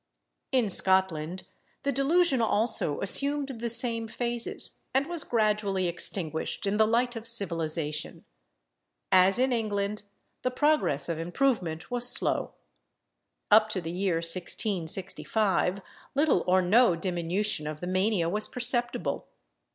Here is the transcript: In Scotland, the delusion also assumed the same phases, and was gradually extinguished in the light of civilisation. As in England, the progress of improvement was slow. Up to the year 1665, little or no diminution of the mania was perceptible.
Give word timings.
In 0.51 0.67
Scotland, 0.67 1.43
the 1.83 1.91
delusion 1.91 2.41
also 2.41 3.01
assumed 3.01 3.49
the 3.59 3.69
same 3.69 4.07
phases, 4.07 4.79
and 4.95 5.05
was 5.05 5.23
gradually 5.23 5.85
extinguished 5.87 6.65
in 6.65 6.77
the 6.77 6.87
light 6.87 7.15
of 7.15 7.27
civilisation. 7.27 8.25
As 9.11 9.37
in 9.37 9.53
England, 9.53 10.01
the 10.41 10.49
progress 10.49 11.07
of 11.07 11.19
improvement 11.19 11.91
was 11.91 12.09
slow. 12.11 12.55
Up 13.51 13.69
to 13.69 13.79
the 13.79 13.91
year 13.91 14.15
1665, 14.15 15.83
little 16.15 16.43
or 16.47 16.63
no 16.63 16.95
diminution 16.95 17.67
of 17.67 17.79
the 17.79 17.85
mania 17.85 18.27
was 18.27 18.47
perceptible. 18.47 19.27